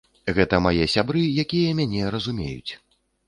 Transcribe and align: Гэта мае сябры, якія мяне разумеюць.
Гэта 0.35 0.59
мае 0.65 0.87
сябры, 0.93 1.21
якія 1.45 1.75
мяне 1.81 2.01
разумеюць. 2.17 2.71